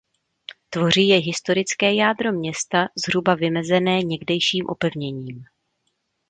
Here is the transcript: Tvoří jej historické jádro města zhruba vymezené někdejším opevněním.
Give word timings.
Tvoří 0.69 1.07
jej 1.07 1.19
historické 1.21 1.93
jádro 1.93 2.31
města 2.31 2.87
zhruba 3.05 3.35
vymezené 3.35 4.01
někdejším 4.03 4.65
opevněním. 4.65 5.43